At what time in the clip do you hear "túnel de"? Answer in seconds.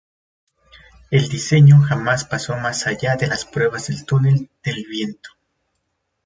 4.03-4.73